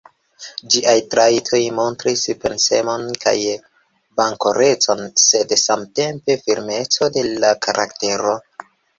[0.73, 3.33] Ĝiaj trajtoj montris pensemon kaj
[4.21, 8.33] bonkorecon, sed, samtempe, firmecon de la karaktero.